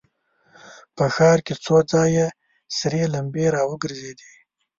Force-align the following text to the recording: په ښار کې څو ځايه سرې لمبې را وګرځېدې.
په 0.95 1.05
ښار 1.15 1.37
کې 1.45 1.53
څو 1.65 1.77
ځايه 1.91 2.27
سرې 2.77 3.03
لمبې 3.13 3.45
را 3.55 3.61
وګرځېدې. 3.69 4.31